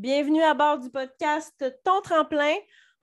[0.00, 2.54] Bienvenue à bord du podcast Ton tremplin.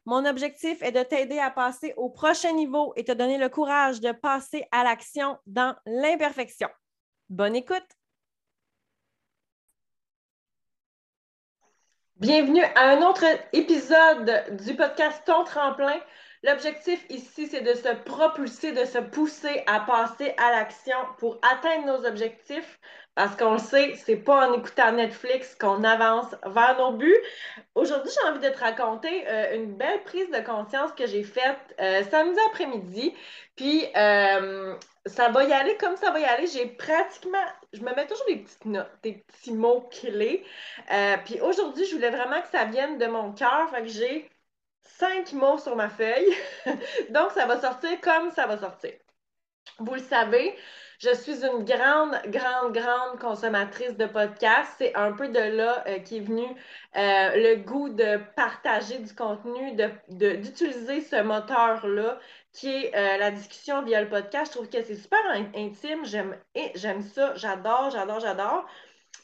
[0.05, 3.99] Mon objectif est de t'aider à passer au prochain niveau et te donner le courage
[3.99, 6.67] de passer à l'action dans l'imperfection.
[7.29, 7.85] Bonne écoute!
[12.15, 15.99] Bienvenue à un autre épisode du podcast Ton tremplin.
[16.43, 21.87] L'objectif ici, c'est de se propulser, de se pousser à passer à l'action pour atteindre
[21.87, 22.79] nos objectifs.
[23.15, 27.17] Parce qu'on le sait, c'est pas en écoutant Netflix qu'on avance vers nos buts.
[27.73, 31.57] Aujourd'hui, j'ai envie de te raconter euh, une belle prise de conscience que j'ai faite
[31.81, 33.15] euh, samedi après-midi.
[33.55, 34.75] Puis, euh,
[35.07, 36.45] ça va y aller comme ça va y aller.
[36.45, 40.45] J'ai pratiquement, je me mets toujours des petites notes, des petits mots clés.
[41.25, 43.67] puis aujourd'hui, je voulais vraiment que ça vienne de mon cœur.
[43.71, 44.29] Fait que j'ai
[44.97, 46.33] cinq mots sur ma feuille.
[47.09, 48.93] Donc, ça va sortir comme ça va sortir.
[49.79, 50.55] Vous le savez,
[50.99, 54.73] je suis une grande, grande, grande consommatrice de podcasts.
[54.79, 56.55] C'est un peu de là euh, qui est venu euh,
[56.95, 59.77] le goût de partager du contenu,
[60.09, 62.19] d'utiliser ce moteur-là
[62.53, 64.51] qui est euh, la discussion via le podcast.
[64.51, 65.19] Je trouve que c'est super
[65.55, 66.03] intime.
[66.05, 67.35] J'aime ça.
[67.35, 68.65] J'adore, j'adore, j'adore.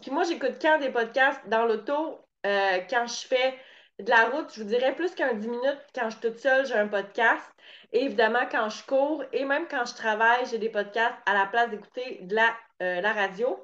[0.01, 3.57] Puis moi, j'écoute quand des podcasts dans l'auto, quand je fais
[3.99, 6.65] de la route, je vous dirais plus qu'un 10 minutes, quand je suis toute seule,
[6.65, 7.43] j'ai un podcast.
[7.91, 11.45] Et évidemment, quand je cours et même quand je travaille, j'ai des podcasts à la
[11.45, 13.59] place d'écouter de la, euh, radio.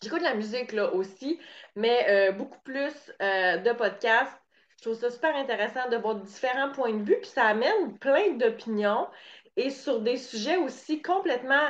[0.00, 1.40] J'écoute de la musique là aussi,
[1.74, 4.40] mais euh, beaucoup plus euh, de podcasts.
[4.76, 8.30] Je trouve ça super intéressant de voir différents points de vue, puis ça amène plein
[8.34, 9.08] d'opinions
[9.56, 11.68] et sur des sujets aussi complètement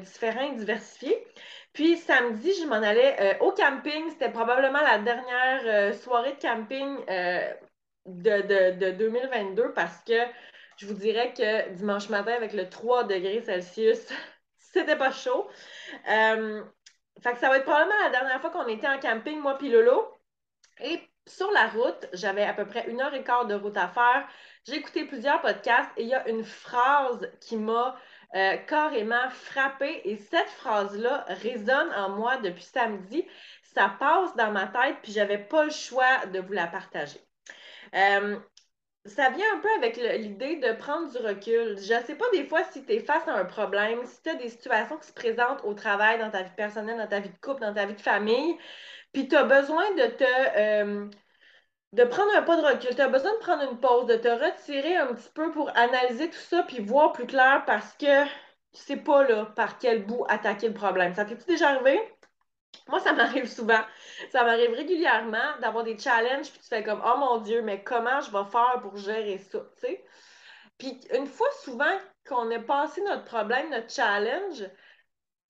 [0.00, 1.22] différents et diversifiés.
[1.76, 4.08] Puis samedi, je m'en allais au camping.
[4.08, 6.96] C'était probablement la dernière soirée de camping
[8.06, 10.14] de, de, 2022 parce que
[10.76, 14.08] je vous dirais que dimanche matin, avec le 3 degrés Celsius,
[14.58, 15.48] c'était pas chaud.
[16.08, 16.62] Euh,
[17.22, 19.70] fait que ça va être probablement la dernière fois qu'on était en camping, moi puis
[19.70, 20.12] Lolo.
[20.80, 23.88] Et sur la route, j'avais à peu près une heure et quart de route à
[23.88, 24.28] faire.
[24.66, 27.96] J'ai écouté plusieurs podcasts et il y a une phrase qui m'a
[28.36, 30.02] euh, carrément frappée.
[30.04, 33.26] Et cette phrase-là résonne en moi depuis samedi.
[33.74, 37.20] Ça passe dans ma tête, puis j'avais pas le choix de vous la partager.
[37.94, 38.38] Euh,
[39.06, 41.78] ça vient un peu avec l'idée de prendre du recul.
[41.78, 44.30] Je ne sais pas des fois si tu es face à un problème, si tu
[44.30, 47.30] as des situations qui se présentent au travail, dans ta vie personnelle, dans ta vie
[47.30, 48.58] de couple, dans ta vie de famille,
[49.12, 50.24] puis tu as besoin de te
[50.56, 51.08] euh,
[51.92, 54.28] de prendre un pas de recul, tu as besoin de prendre une pause, de te
[54.28, 58.82] retirer un petit peu pour analyser tout ça puis voir plus clair parce que tu
[58.82, 61.14] sais pas là par quel bout attaquer le problème.
[61.14, 62.00] Ça t'est-tu déjà arrivé?
[62.88, 63.80] Moi, ça m'arrive souvent.
[64.30, 68.20] Ça m'arrive régulièrement d'avoir des challenges, puis tu fais comme, oh mon Dieu, mais comment
[68.20, 70.04] je vais faire pour gérer ça, tu sais?
[70.78, 71.98] Puis une fois souvent
[72.28, 74.62] qu'on a passé notre problème, notre challenge,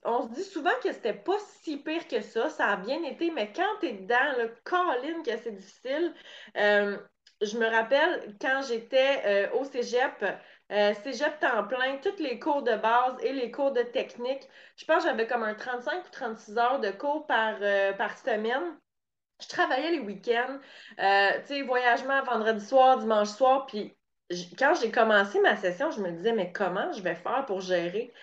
[0.07, 3.31] on se dit souvent que c'était pas si pire que ça, ça a bien été,
[3.31, 6.15] mais quand tu es dedans, le colline que c'est difficile.
[6.57, 6.97] Euh,
[7.43, 10.25] je me rappelle quand j'étais euh, au cégep,
[10.73, 14.49] euh, cégep temps plein, tous les cours de base et les cours de technique.
[14.77, 17.59] Je pense que j'avais comme un 35 ou 36 heures de cours par,
[17.99, 18.79] par semaine.
[19.43, 20.59] Je travaillais les week-ends,
[20.97, 23.67] tu sais, voyagement vendredi soir, dimanche soir.
[23.67, 23.95] Puis
[24.59, 28.15] quand j'ai commencé ma session, je me disais, mais comment je vais faire pour gérer?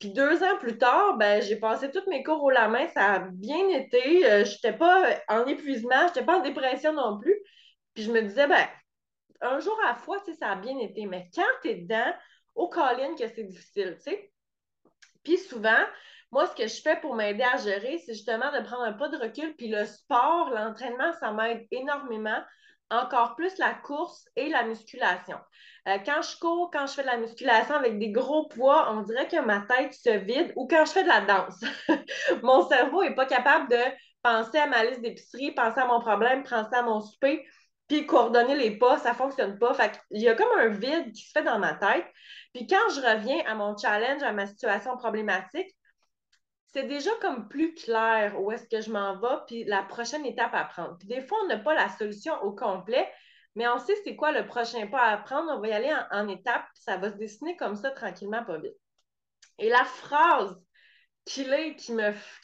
[0.00, 3.12] Puis deux ans plus tard, ben, j'ai passé tous mes cours au la main, ça
[3.12, 4.22] a bien été.
[4.22, 7.36] je n'étais pas en épuisement, je n'étais pas en dépression non plus.
[7.94, 8.66] Puis je me disais, ben,
[9.42, 11.06] un jour à la fois, ça a bien été.
[11.06, 12.12] Mais quand tu es dedans,
[12.54, 14.32] au call que c'est difficile, tu sais.
[15.22, 15.84] Puis souvent,
[16.32, 19.08] moi, ce que je fais pour m'aider à gérer, c'est justement de prendre un pas
[19.08, 19.54] de recul.
[19.56, 22.42] Puis le sport, l'entraînement, ça m'aide énormément.
[22.90, 25.38] Encore plus la course et la musculation.
[25.88, 29.02] Euh, quand je cours, quand je fais de la musculation avec des gros poids, on
[29.02, 31.60] dirait que ma tête se vide ou quand je fais de la danse.
[32.42, 33.80] mon cerveau n'est pas capable de
[34.22, 37.46] penser à ma liste d'épicerie, penser à mon problème, penser à mon souper
[37.90, 39.76] puis coordonner les pas, ça ne fonctionne pas.
[40.12, 42.06] Il y a comme un vide qui se fait dans ma tête.
[42.54, 45.66] Puis quand je reviens à mon challenge, à ma situation problématique,
[46.72, 50.54] c'est déjà comme plus clair où est-ce que je m'en vais, puis la prochaine étape
[50.54, 50.96] à prendre.
[50.98, 53.10] Puis des fois, on n'a pas la solution au complet,
[53.56, 55.50] mais on sait c'est quoi le prochain pas à prendre.
[55.52, 58.58] On va y aller en, étapes, puis ça va se dessiner comme ça tranquillement, pas
[58.58, 58.76] vite.
[59.58, 60.56] Et la phrase
[61.24, 61.44] qui,
[61.76, 61.92] qui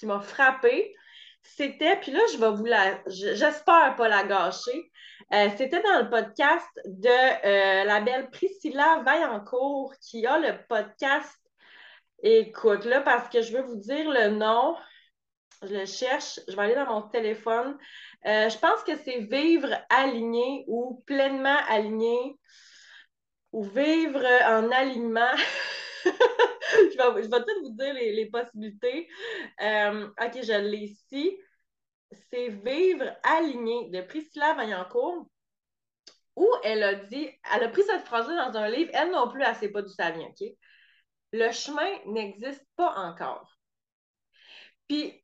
[0.07, 0.95] m'a frappée,
[1.43, 4.91] c'était, puis là, je vais vous la, j'espère pas la gâcher.
[5.33, 11.46] Euh, c'était dans le podcast de euh, la belle Priscilla Vaillancourt qui a le podcast.
[12.29, 14.77] Écoute, là, parce que je veux vous dire le nom,
[15.63, 17.79] je le cherche, je vais aller dans mon téléphone.
[18.27, 22.37] Euh, je pense que c'est Vivre aligné ou pleinement aligné
[23.53, 25.37] ou Vivre en alignement.
[26.05, 29.07] je, vais, tout vous dire les, possibilités.
[29.61, 31.39] ok, je l'ai ici.
[32.33, 35.29] c'est Vivre aligné de Priscilla Vaillancourt,
[36.35, 39.45] où elle a dit, elle a pris cette phrase-là dans un livre, elle non plus,
[39.45, 40.57] elle ne sait pas d'où ça vient, OK?
[41.33, 43.59] Le chemin n'existe pas encore.
[44.89, 45.23] Puis,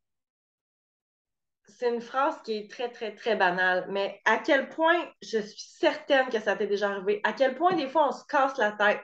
[1.82, 5.60] c'est une phrase qui est très, très, très banale, mais à quel point je suis
[5.78, 8.72] certaine que ça t'est déjà arrivé, à quel point des fois on se casse la
[8.72, 9.00] tête,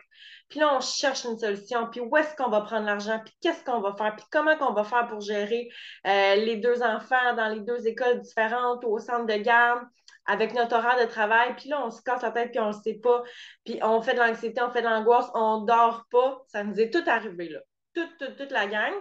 [0.49, 3.65] puis là on cherche une solution, puis où est-ce qu'on va prendre l'argent, puis qu'est-ce
[3.65, 5.69] qu'on va faire, puis comment qu'on va faire pour gérer
[6.07, 9.83] euh, les deux enfants dans les deux écoles différentes ou au centre de garde
[10.29, 12.73] avec notre horaire de travail, puis là on se casse la tête, puis on ne
[12.75, 13.25] le sait pas,
[13.65, 16.79] puis on fait de l'anxiété, on fait de l'angoisse, on ne dort pas, ça nous
[16.79, 17.61] est tout arrivé là,
[17.95, 18.95] toute, toute, toute la gang.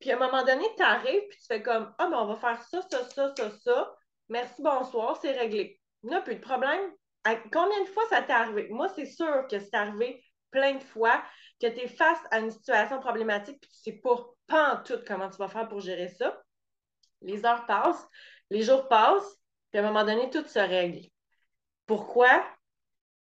[0.00, 2.36] Puis à un moment donné, tu arrives, puis tu fais comme Ah, ben on va
[2.36, 3.94] faire ça, ça, ça, ça, ça.
[4.28, 5.78] Merci, bonsoir, c'est réglé.
[6.10, 6.90] A plus de problème.
[7.52, 8.66] combien de fois ça t'est arrivé?
[8.70, 11.22] Moi, c'est sûr que c'est arrivé plein de fois
[11.60, 14.98] que tu es face à une situation problématique, puis tu ne sais pas en tout
[15.06, 16.42] comment tu vas faire pour gérer ça.
[17.20, 18.04] Les heures passent,
[18.50, 19.41] les jours passent,
[19.72, 21.00] puis à un moment donné, tout se règle.
[21.86, 22.44] Pourquoi?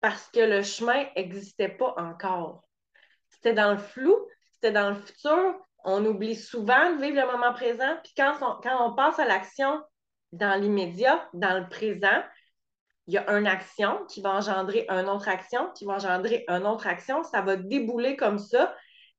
[0.00, 2.64] Parce que le chemin n'existait pas encore.
[3.28, 4.16] C'était dans le flou,
[4.54, 5.54] c'était dans le futur,
[5.84, 7.96] on oublie souvent de vivre le moment présent.
[8.02, 9.82] Puis quand on, quand on passe à l'action
[10.32, 12.22] dans l'immédiat, dans le présent,
[13.06, 16.66] il y a une action qui va engendrer une autre action, qui va engendrer une
[16.66, 17.22] autre action.
[17.24, 18.74] Ça va débouler comme ça.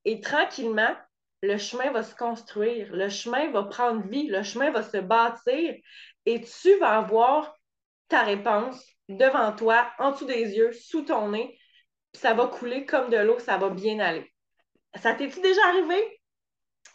[0.06, 0.95] Et tranquillement,
[1.42, 5.76] le chemin va se construire, le chemin va prendre vie, le chemin va se bâtir
[6.26, 7.56] et tu vas avoir
[8.08, 11.58] ta réponse devant toi, en dessous des yeux, sous ton nez.
[12.14, 14.32] Ça va couler comme de l'eau, ça va bien aller.
[14.96, 16.22] Ça t'est-tu déjà arrivé?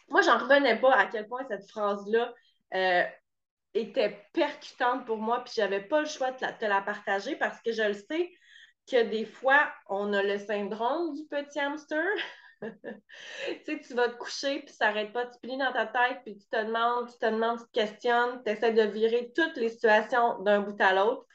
[0.09, 2.33] moi, j'en revenais pas à quel point cette phrase-là
[2.73, 3.03] euh,
[3.73, 7.71] était percutante pour moi, puis j'avais pas le choix de te la partager parce que
[7.71, 8.31] je le sais
[8.89, 12.05] que des fois, on a le syndrome du petit hamster.
[12.61, 15.85] Tu sais, tu vas te coucher, puis ça n'arrête pas de se plier dans ta
[15.85, 19.31] tête, puis tu te demandes, tu te demandes, tu te questionnes, tu essaies de virer
[19.35, 21.25] toutes les situations d'un bout à l'autre.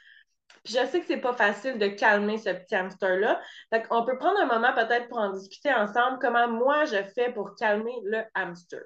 [0.64, 3.40] Puis je sais que c'est pas facile de calmer ce petit hamster-là.
[3.70, 7.32] Fait qu'on peut prendre un moment peut-être pour en discuter ensemble, comment moi je fais
[7.32, 8.82] pour calmer le hamster.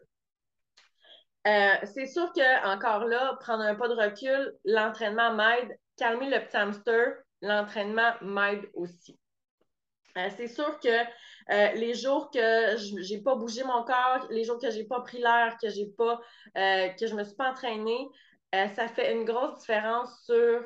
[1.47, 5.77] Euh, c'est sûr que, encore là, prendre un pas de recul, l'entraînement m'aide.
[5.97, 9.19] Calmer le petit hamster, l'entraînement m'aide aussi.
[10.17, 11.05] Euh, c'est sûr que
[11.51, 14.87] euh, les jours que je n'ai pas bougé mon corps, les jours que je n'ai
[14.87, 16.21] pas pris l'air, que j'ai pas,
[16.55, 18.09] que je me suis pas entraînée,
[18.53, 20.63] ça fait une grosse différence sur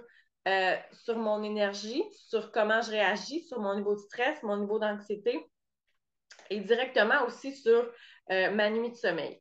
[0.48, 4.78] euh, sur mon énergie, sur comment je réagis, sur mon niveau de stress, mon niveau
[4.78, 5.46] d'anxiété
[6.48, 7.92] et directement aussi sur
[8.30, 9.38] euh, ma nuit de sommeil.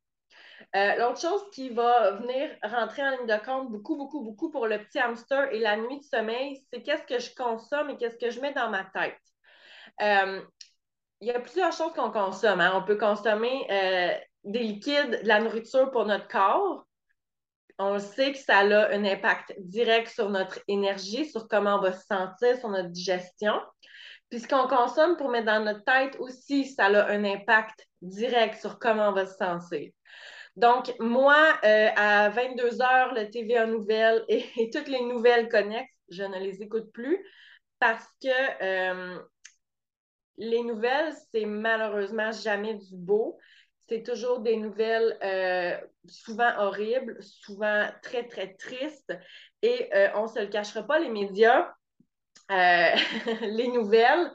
[0.75, 4.68] Euh, l'autre chose qui va venir rentrer en ligne de compte beaucoup, beaucoup, beaucoup pour
[4.68, 8.18] le petit hamster et la nuit de sommeil, c'est qu'est-ce que je consomme et qu'est-ce
[8.18, 9.18] que je mets dans ma tête.
[11.21, 12.62] Il y a plusieurs choses qu'on consomme.
[12.62, 12.74] Hein.
[12.75, 13.68] On peut consommer
[14.44, 16.86] des liquides, de la nourriture pour notre corps
[17.80, 21.94] on sait que ça a un impact direct sur notre énergie, sur comment on va
[21.94, 23.54] se sentir, sur notre digestion.
[24.30, 28.60] Puis ce qu'on consomme pour mettre dans notre tête aussi, ça a un impact direct
[28.60, 29.92] sur comment on va se sentir.
[30.57, 35.95] Donc, moi, euh, à 22 heures, le TVA Nouvelles et, et, toutes les nouvelles connexes,
[36.10, 37.25] je ne les écoute plus
[37.80, 38.27] parce que
[38.62, 39.19] euh,
[40.39, 43.38] les nouvelles, c'est malheureusement jamais du beau
[43.89, 45.75] c'est toujours des nouvelles euh,
[46.07, 49.18] souvent horribles, souvent très, très tristes.
[49.63, 51.73] Et euh, on ne se le cachera pas, les médias,
[52.52, 52.95] euh,
[53.42, 54.31] les nouvelles,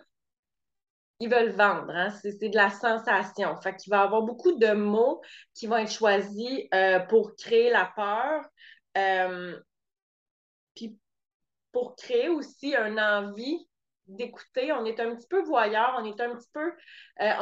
[1.21, 1.91] ils veulent vendre.
[1.91, 2.11] Hein?
[2.21, 3.57] C'est, de la sensation.
[3.63, 5.23] Fait va y avoir beaucoup de mots
[5.55, 6.65] qui vont être choisis
[7.09, 8.45] pour créer la peur.
[10.75, 10.99] puis
[11.71, 13.69] pour créer aussi une envie
[14.07, 16.73] d'écouter, on est un petit peu voyeur, on est un petit peu,
[17.21, 17.33] euh,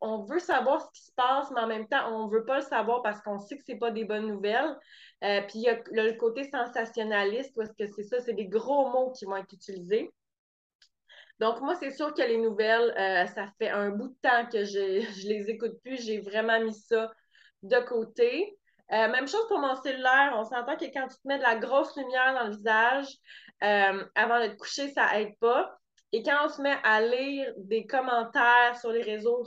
[0.00, 2.56] on, veut savoir ce qui se passe, mais en même temps, on ne veut pas
[2.56, 4.76] le savoir parce qu'on sait que ce n'est pas des bonnes nouvelles.
[5.24, 8.90] Euh, puis il y a le, côté sensationnaliste, parce que c'est ça, c'est des gros
[8.90, 10.10] mots qui vont être utilisés.
[11.38, 14.64] Donc, moi, c'est sûr que les nouvelles, euh, ça fait un bout de temps que
[14.64, 16.02] je ne les écoute plus.
[16.02, 17.12] J'ai vraiment mis ça
[17.62, 18.58] de côté.
[18.90, 20.32] même chose pour mon cellulaire.
[20.36, 23.06] On s'entend que quand tu te mets de la grosse lumière dans le visage,
[23.62, 25.78] euh, avant de te coucher, ça aide pas.
[26.12, 29.44] Et quand on se met à lire des commentaires sur les réseaux,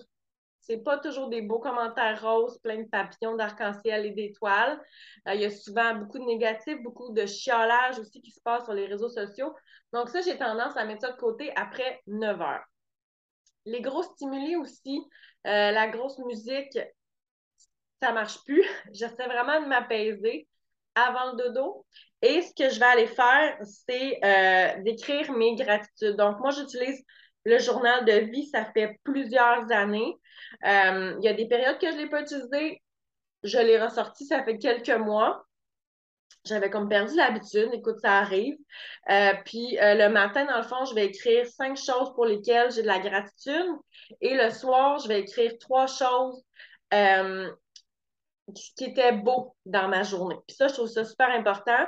[0.61, 4.79] c'est pas toujours des beaux commentaires roses, pleins de papillons, d'arc-en-ciel et d'étoiles.
[5.27, 8.65] Euh, il y a souvent beaucoup de négatifs, beaucoup de chiolage aussi qui se passe
[8.65, 9.55] sur les réseaux sociaux.
[9.93, 12.63] Donc ça, j'ai tendance à mettre ça de côté après 9 heures.
[13.65, 15.01] Les gros stimuli aussi,
[15.47, 16.77] euh, la grosse musique,
[18.01, 18.63] ça marche plus.
[18.93, 20.47] J'essaie vraiment de m'apaiser
[20.93, 21.85] avant le dodo.
[22.21, 26.17] Et ce que je vais aller faire, c'est euh, d'écrire mes gratitudes.
[26.17, 27.03] Donc, moi, j'utilise
[27.45, 30.15] le journal de vie, ça fait plusieurs années.
[30.65, 32.81] Euh, il y a des périodes que je ne l'ai pas utilisé.
[33.43, 35.45] Je l'ai ressorti, ça fait quelques mois.
[36.45, 37.69] j'avais comme perdu l'habitude.
[37.73, 38.57] Écoute, ça arrive.
[39.09, 42.71] Euh, puis euh, le matin, dans le fond, je vais écrire cinq choses pour lesquelles
[42.71, 43.75] j'ai de la gratitude.
[44.21, 46.43] Et le soir, je vais écrire trois choses
[48.49, 50.37] euh, qui étaient beaux dans ma journée.
[50.47, 51.85] Puis ça, je trouve ça super important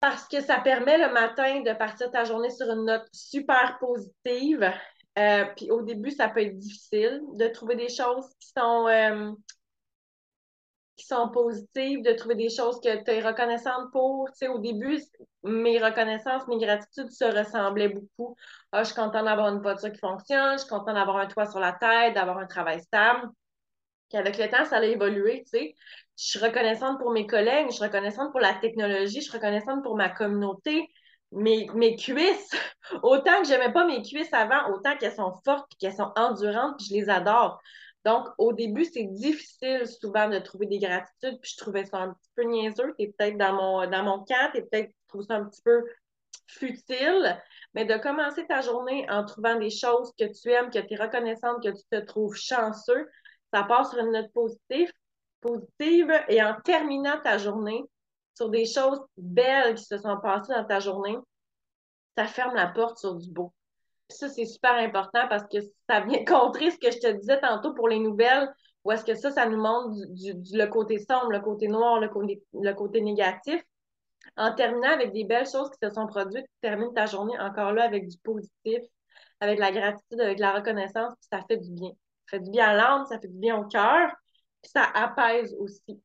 [0.00, 4.72] parce que ça permet le matin de partir ta journée sur une note super positive.
[5.56, 9.36] puis au début, ça peut être difficile de trouver des choses qui sont
[10.96, 14.28] qui sont positives, de trouver des choses que tu es reconnaissante pour.
[14.30, 15.00] Tu sais, au début,
[15.42, 18.36] mes reconnaissances, mes gratitudes se ressemblaient beaucoup.
[18.72, 21.46] Ah, je suis contente d'avoir une voiture qui fonctionne, je suis contente d'avoir un toit
[21.46, 23.28] sur la tête, d'avoir un travail stable.
[24.12, 25.74] Puis avec le temps, ça a évolué, tu sais.
[26.18, 29.82] Je suis reconnaissante pour mes collègues, je suis reconnaissante pour la technologie, je suis reconnaissante
[29.82, 30.86] pour ma communauté.
[31.34, 32.50] Mes, mes cuisses,
[33.02, 36.88] autant que j'aimais pas mes cuisses avant, autant qu'elles sont fortes, qu'elles sont endurantes, puis
[36.90, 37.58] je les adore.
[38.04, 42.12] Donc, au début, c'est difficile souvent de trouver des gratitudes, puis je trouvais ça un
[42.12, 42.94] petit peu niaiseux.
[42.98, 45.82] Tu es peut-être dans mon, dans mon camp, tu peut-être trouvé ça un petit peu
[46.48, 47.40] futile,
[47.72, 50.96] mais de commencer ta journée en trouvant des choses que tu aimes, que tu es
[50.96, 53.08] reconnaissante, que tu te trouves chanceux,
[53.52, 54.92] ça passe sur une note positive,
[55.40, 57.82] positive et en terminant ta journée
[58.34, 61.16] sur des choses belles qui se sont passées dans ta journée,
[62.16, 63.52] ça ferme la porte sur du beau
[64.12, 67.74] ça, c'est super important parce que ça vient contrer ce que je te disais tantôt
[67.74, 68.48] pour les nouvelles,
[68.84, 72.08] ou est-ce que ça, ça nous montre du, le côté sombre, le côté noir, le
[72.08, 73.62] côté, le côté négatif.
[74.36, 77.72] En terminant avec des belles choses qui se sont produites, tu termines ta journée encore
[77.72, 78.82] là avec du positif,
[79.40, 81.90] avec la gratitude, avec la reconnaissance, puis ça fait du bien.
[82.32, 84.10] Ça fait du bien à l'âme, ça fait du bien au cœur,
[84.62, 86.02] puis ça apaise aussi.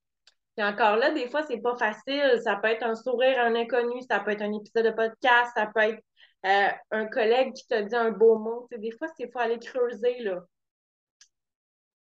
[0.58, 2.40] Puis encore là, des fois, c'est pas facile.
[2.44, 5.52] Ça peut être un sourire à un inconnu, ça peut être un épisode de podcast,
[5.56, 6.04] ça peut être
[6.46, 8.68] euh, un collègue qui te dit un beau mot.
[8.72, 10.42] des fois, il faut aller creuser, là.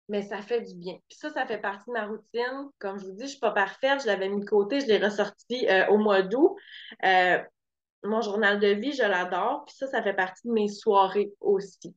[0.09, 0.97] Mais ça fait du bien.
[1.07, 2.69] Puis ça, ça fait partie de ma routine.
[2.79, 4.01] Comme je vous dis, je suis pas parfaite.
[4.01, 4.81] Je l'avais mis de côté.
[4.81, 6.57] Je l'ai ressorti euh, au mois d'août.
[7.05, 7.41] Euh,
[8.03, 9.63] mon journal de vie, je l'adore.
[9.65, 11.95] Puis ça, ça fait partie de mes soirées aussi.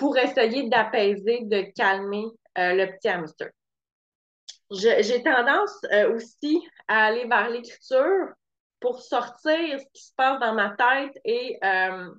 [0.00, 2.24] Pour essayer d'apaiser, de calmer
[2.56, 3.50] le petit hamster.
[4.70, 5.78] J'ai tendance
[6.12, 8.28] aussi à aller vers l'écriture
[8.80, 12.10] pour sortir ce qui se passe dans ma tête et euh,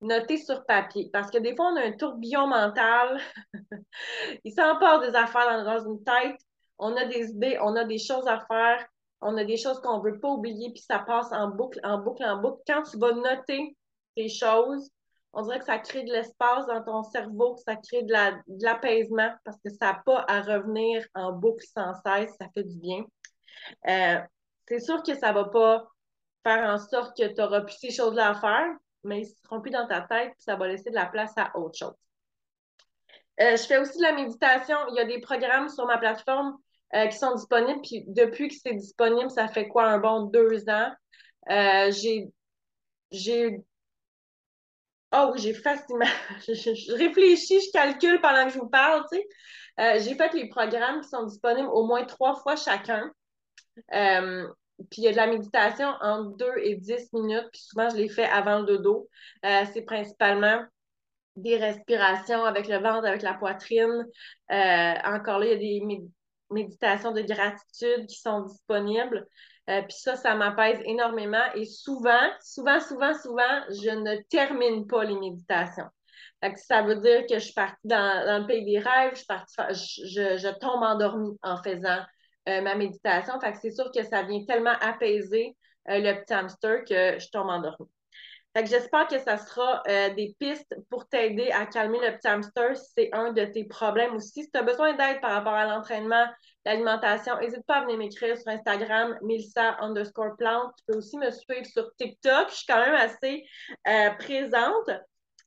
[0.00, 1.10] noter sur papier.
[1.12, 3.18] Parce que des fois, on a un tourbillon mental.
[4.44, 6.38] Il s'empare des affaires dans, une tête.
[6.78, 8.86] On a des idées, on a des choses à faire,
[9.20, 11.98] on a des choses qu'on ne veut pas oublier, puis ça passe en boucle, en
[11.98, 12.60] boucle, en boucle.
[12.66, 13.76] Quand tu vas noter
[14.16, 14.90] ces choses,
[15.32, 18.12] on dirait que ça crée de l'espace dans ton cerveau, que ça crée de
[18.62, 22.78] l'apaisement parce que ça n'a pas à revenir en boucle sans cesse, ça fait du
[22.78, 23.04] bien.
[23.88, 24.20] Euh,
[24.68, 25.86] c'est sûr que ça ne va pas
[26.44, 28.68] faire en sorte que tu n'auras plus ces choses-là à faire,
[29.04, 31.32] mais ils ne seront plus dans ta tête, puis ça va laisser de la place
[31.36, 31.94] à autre chose.
[33.40, 34.76] Euh, je fais aussi de la méditation.
[34.90, 36.56] Il y a des programmes sur ma plateforme
[36.94, 40.68] euh, qui sont disponibles, puis depuis que c'est disponible, ça fait quoi, un bon deux
[40.68, 40.92] ans?
[41.50, 41.90] Euh,
[43.10, 43.60] j'ai.
[45.12, 45.18] J'ai.
[45.18, 46.04] Oh, j'ai facilement.
[46.48, 50.00] je, réfléchis, je calcule pendant que je vous parle, tu sais.
[50.00, 53.10] j'ai fait les programmes qui sont disponibles au moins trois fois chacun.
[54.90, 57.96] Puis il y a de la méditation entre 2 et 10 minutes, puis souvent je
[57.96, 59.08] les fais avant le dodo.
[59.44, 60.64] Euh, c'est principalement
[61.36, 64.06] des respirations avec le ventre, avec la poitrine.
[64.50, 66.02] Euh, encore là, il y a des
[66.50, 69.26] méditations de gratitude qui sont disponibles.
[69.70, 71.44] Euh, puis ça, ça m'apaise énormément.
[71.54, 75.88] Et souvent, souvent, souvent, souvent, je ne termine pas les méditations.
[76.56, 80.82] ça veut dire que je suis partie dans, le pays des rêves, je, je, tombe
[80.82, 82.00] endormie en faisant
[82.48, 83.38] euh, ma méditation.
[83.40, 85.56] Fait que c'est sûr que ça vient tellement apaiser
[85.88, 87.88] euh, le petit hamster que je tombe endormie.
[88.54, 92.76] Fait que j'espère que ça sera des pistes pour t'aider à calmer le petit hamster
[92.76, 94.42] si c'est un de tes problèmes aussi.
[94.42, 96.26] Si tu as besoin d'aide par rapport à l'entraînement,
[96.64, 100.72] l'alimentation, n'hésite pas à venir m'écrire sur Instagram, Milsa underscore plante.
[100.78, 102.50] Tu peux aussi me suivre sur TikTok.
[102.50, 103.44] Je suis quand même assez
[104.18, 104.90] présente.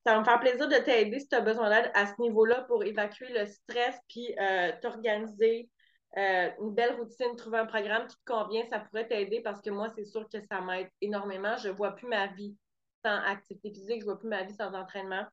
[0.06, 2.66] Ça va me faire plaisir de t'aider si tu as besoin d'aide à ce niveau-là
[2.68, 4.36] pour évacuer le stress puis
[4.82, 5.70] t'organiser
[6.18, 9.70] euh, une belle routine, trouver un programme qui te convient, ça pourrait t'aider parce que
[9.70, 11.58] moi, c'est sûr que ça m'aide énormément.
[11.58, 12.56] Je ne vois plus ma vie
[13.04, 15.26] sans activité physique, je ne vois plus ma vie sans entraînement.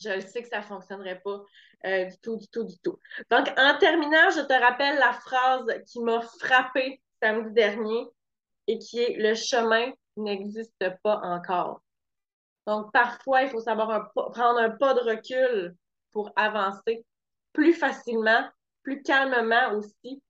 [0.00, 1.42] Je sais que ça ne fonctionnerait pas
[1.86, 2.98] euh, du tout, du tout, du tout.
[3.30, 8.06] Donc, en terminant, je te rappelle la phrase qui m'a frappée samedi dernier
[8.66, 11.82] et qui est Le chemin n'existe pas encore.
[12.66, 15.74] Donc, parfois, il faut savoir prendre un pas de recul
[16.12, 17.04] pour avancer
[17.52, 18.48] plus facilement
[18.82, 20.22] plus calmement aussi.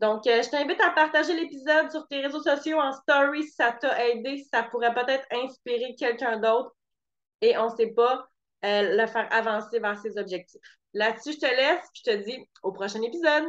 [0.00, 3.72] Donc, euh, je t'invite à partager l'épisode sur tes réseaux sociaux en story si ça
[3.72, 6.74] t'a aidé, si ça pourrait peut-être inspirer quelqu'un d'autre
[7.42, 8.26] et on ne sait pas
[8.64, 10.60] euh, le faire avancer vers ses objectifs.
[10.92, 13.44] Là-dessus, je te laisse, puis je te dis au prochain épisode.